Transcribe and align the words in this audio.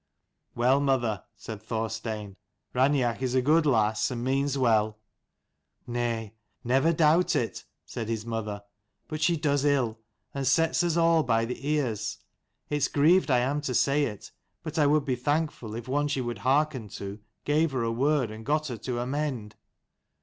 "Well, 0.55 0.79
mother," 0.79 1.25
said 1.35 1.61
Thorstein,' 1.61 2.35
Raineach 2.73 3.21
is 3.21 3.35
a 3.35 3.41
good 3.43 3.67
lass, 3.67 4.09
and 4.09 4.23
means 4.23 4.57
well."" 4.57 4.97
Nay, 5.85 6.33
never 6.63 6.91
doubt 6.91 7.35
it," 7.35 7.65
said 7.85 8.09
his 8.09 8.25
mother." 8.25 8.63
But 9.09 9.21
she 9.21 9.37
does 9.37 9.63
ill, 9.63 9.99
and 10.33 10.47
sets 10.47 10.83
us 10.83 10.97
all 10.97 11.21
by 11.21 11.45
the 11.45 11.69
ears. 11.69 12.17
It's 12.67 12.87
grieved 12.87 13.29
I 13.29 13.41
am 13.41 13.61
to 13.61 13.75
say 13.75 14.05
it, 14.05 14.31
but 14.63 14.79
I 14.79 14.87
would 14.87 15.05
be 15.05 15.15
thankful 15.15 15.75
if 15.75 15.87
one 15.87 16.07
she 16.07 16.19
would 16.19 16.39
hearken 16.39 16.87
to 16.97 17.19
gave 17.45 17.71
her 17.71 17.83
a 17.83 17.91
word 17.91 18.31
and 18.31 18.43
got 18.43 18.69
her 18.69 18.77
to 18.77 18.99
amend." 19.01 19.55